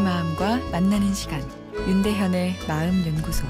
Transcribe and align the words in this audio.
만나는 0.00 1.14
시간 1.14 1.40
윤대현의 1.88 2.56
마음 2.68 3.06
연구소 3.06 3.46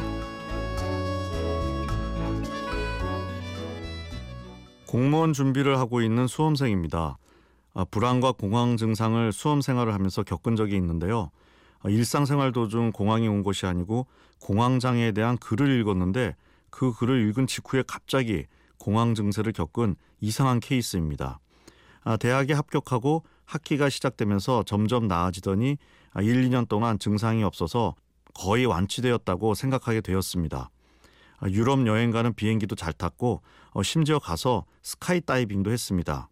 공무원 4.87 5.33
준비를 5.33 5.79
하고 5.79 6.01
있는 6.01 6.27
수험생입니다. 6.27 7.19
아, 7.75 7.85
불안과 7.91 8.33
공황 8.33 8.77
증상을 8.77 9.33
수험 9.33 9.61
생활을 9.61 9.93
하면서 9.93 10.23
겪은 10.23 10.57
적이 10.57 10.77
있는데요. 10.77 11.31
아, 11.81 11.89
일상생활 11.89 12.53
도중 12.53 12.93
공황이 12.93 13.27
온 13.27 13.43
것이 13.43 13.67
아니고 13.67 14.07
공황 14.41 14.79
장애에 14.79 15.13
대한 15.13 15.37
글을 15.39 15.81
읽었는데 15.81 16.37
그 16.71 16.93
글을 16.93 17.29
읽은 17.29 17.47
직후에 17.47 17.83
갑자기 17.87 18.47
공황 18.79 19.15
증세를 19.15 19.53
겪은 19.53 19.97
이상한 20.21 20.61
케이스입니다. 20.61 21.41
아, 22.05 22.17
대학에 22.17 22.53
합격하고 22.53 23.25
학기가 23.47 23.89
시작되면서 23.89 24.65
점점 24.65 25.09
나아지더니 25.09 25.79
1, 26.21 26.51
2년 26.51 26.69
동안 26.69 26.99
증상이 26.99 27.43
없어서 27.45 27.95
거의 28.35 28.67
완치되었다고 28.67 29.55
생각하게 29.55 30.01
되었습니다. 30.03 30.71
유럽 31.51 31.87
여행 31.87 32.11
가는 32.11 32.33
비행기도 32.35 32.75
잘 32.75 32.93
탔고 32.93 33.43
어, 33.73 33.83
심지어 33.83 34.19
가서 34.19 34.65
스카이 34.83 35.21
다이빙도 35.21 35.71
했습니다. 35.71 36.29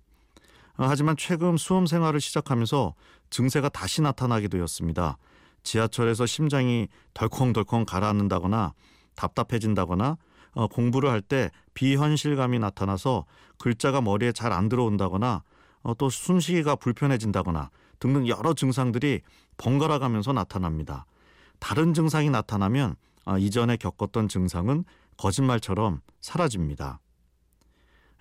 어, 0.77 0.87
하지만 0.89 1.17
최근 1.17 1.57
수험 1.57 1.87
생활을 1.87 2.21
시작하면서 2.21 2.95
증세가 3.31 3.69
다시 3.69 4.03
나타나게 4.03 4.49
되었습니다. 4.49 5.19
지하철에서 5.63 6.27
심장이 6.27 6.89
덜컹덜컹 7.15 7.85
가라앉는다거나 7.87 8.73
답답해진다거나 9.15 10.17
어, 10.53 10.67
공부를 10.69 11.11
할 11.11 11.21
때 11.21 11.51
비현실감이 11.75 12.59
나타나서 12.59 13.25
글자가 13.59 14.01
머리에 14.01 14.33
잘 14.33 14.53
안 14.53 14.69
들어온다거나 14.69 15.37
어, 15.37 15.43
또 15.93 16.09
숨쉬기가 16.09 16.77
불편해진다거나 16.77 17.71
등등 17.99 18.27
여러 18.29 18.55
증상들이 18.55 19.21
번갈아 19.59 19.99
가면서 19.99 20.33
나타납니다. 20.33 21.05
다른 21.59 21.93
증상이 21.93 22.31
나타나면 22.31 22.97
아, 23.27 23.39
이전에 23.39 23.77
겪었던 23.77 24.29
증상은 24.29 24.85
거짓말처럼 25.17 26.01
사라집니다. 26.21 27.01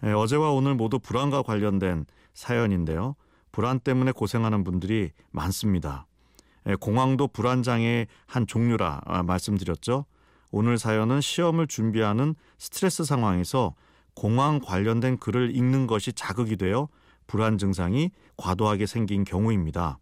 예, 0.05 0.11
어제와 0.11 0.51
오늘 0.51 0.75
모두 0.75 0.99
불안과 0.99 1.41
관련된 1.41 2.05
사연인데요. 2.33 3.15
불안 3.51 3.79
때문에 3.79 4.11
고생하는 4.11 4.63
분들이 4.63 5.11
많습니다. 5.31 6.07
예, 6.67 6.75
공황도 6.75 7.27
불안 7.29 7.63
장애의 7.63 8.07
한 8.25 8.47
종류라 8.47 9.01
아, 9.05 9.23
말씀드렸죠. 9.23 10.05
오늘 10.51 10.77
사연은 10.77 11.21
시험을 11.21 11.67
준비하는 11.67 12.35
스트레스 12.57 13.03
상황에서 13.03 13.73
공황 14.13 14.59
관련된 14.59 15.17
글을 15.17 15.55
읽는 15.55 15.87
것이 15.87 16.13
자극이 16.13 16.57
되어 16.57 16.89
불안 17.27 17.57
증상이 17.57 18.11
과도하게 18.37 18.85
생긴 18.85 19.23
경우입니다. 19.23 19.99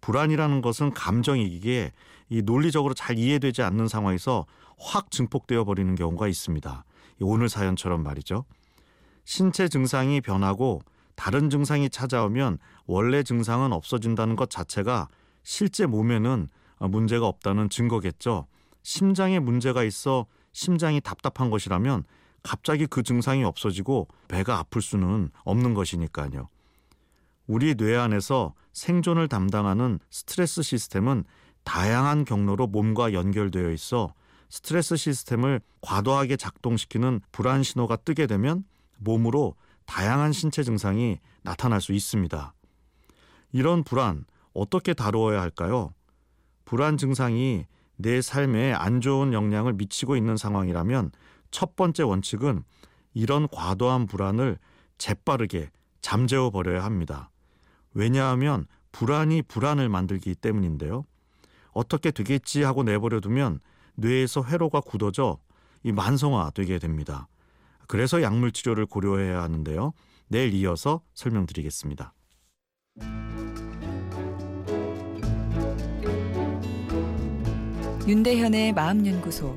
불안이라는 0.00 0.62
것은 0.62 0.92
감정이기에 0.92 1.92
이 2.30 2.42
논리적으로 2.42 2.94
잘 2.94 3.18
이해되지 3.18 3.62
않는 3.62 3.88
상황에서 3.88 4.46
확 4.78 5.10
증폭되어 5.10 5.64
버리는 5.64 5.94
경우가 5.94 6.28
있습니다. 6.28 6.84
오늘 7.20 7.48
사연처럼 7.48 8.02
말이죠. 8.02 8.44
신체 9.24 9.68
증상이 9.68 10.20
변하고 10.20 10.80
다른 11.16 11.50
증상이 11.50 11.90
찾아오면 11.90 12.58
원래 12.86 13.22
증상은 13.22 13.72
없어진다는 13.72 14.36
것 14.36 14.48
자체가 14.48 15.08
실제 15.42 15.86
몸에는 15.86 16.48
문제가 16.78 17.26
없다는 17.26 17.68
증거겠죠. 17.68 18.46
심장에 18.82 19.38
문제가 19.38 19.84
있어 19.84 20.26
심장이 20.52 21.00
답답한 21.00 21.50
것이라면 21.50 22.04
갑자기 22.42 22.86
그 22.86 23.02
증상이 23.02 23.44
없어지고 23.44 24.08
배가 24.28 24.58
아플 24.58 24.82
수는 24.82 25.30
없는 25.44 25.74
것이니까요. 25.74 26.48
우리 27.46 27.74
뇌 27.74 27.96
안에서 27.96 28.54
생존을 28.72 29.28
담당하는 29.28 29.98
스트레스 30.10 30.62
시스템은 30.62 31.24
다양한 31.64 32.24
경로로 32.24 32.66
몸과 32.68 33.12
연결되어 33.12 33.70
있어 33.72 34.14
스트레스 34.48 34.96
시스템을 34.96 35.60
과도하게 35.80 36.36
작동시키는 36.36 37.20
불안 37.32 37.62
신호가 37.62 37.96
뜨게 37.96 38.26
되면 38.26 38.64
몸으로 38.98 39.54
다양한 39.86 40.32
신체 40.32 40.62
증상이 40.62 41.18
나타날 41.42 41.80
수 41.80 41.92
있습니다. 41.92 42.54
이런 43.52 43.82
불안 43.82 44.24
어떻게 44.52 44.94
다루어야 44.94 45.40
할까요? 45.40 45.92
불안 46.64 46.96
증상이 46.96 47.66
내 47.96 48.22
삶에 48.22 48.72
안 48.72 49.00
좋은 49.00 49.32
영향을 49.32 49.72
미치고 49.74 50.16
있는 50.16 50.36
상황이라면 50.36 51.12
첫 51.50 51.76
번째 51.76 52.02
원칙은 52.04 52.64
이런 53.14 53.48
과도한 53.48 54.06
불안을 54.06 54.58
재빠르게 54.98 55.70
잠재워 56.00 56.50
버려야 56.50 56.84
합니다. 56.84 57.30
왜냐하면 57.94 58.66
불안이 58.92 59.42
불안을 59.42 59.88
만들기 59.88 60.34
때문인데요. 60.34 61.04
어떻게 61.72 62.10
되겠지 62.10 62.62
하고 62.62 62.82
내버려 62.82 63.20
두면 63.20 63.60
뇌에서 63.94 64.44
회로가 64.44 64.80
굳어져 64.80 65.38
이 65.82 65.92
만성화 65.92 66.50
되게 66.54 66.78
됩니다. 66.78 67.28
그래서 67.86 68.22
약물 68.22 68.52
치료를 68.52 68.86
고려해야 68.86 69.42
하는데요. 69.42 69.92
내일 70.28 70.54
이어서 70.54 71.02
설명드리겠습니다. 71.14 72.14
윤대현의 78.06 78.72
마음연구소 78.72 79.56